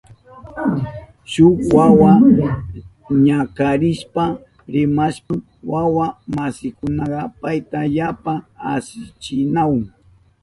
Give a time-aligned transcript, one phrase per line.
[1.31, 2.11] Shuk wawa
[3.25, 4.23] ñakarishpa
[4.73, 5.39] rimashpan
[5.71, 7.03] wawa masinkuna
[7.41, 8.33] payta yapa
[8.73, 9.81] asichinahun.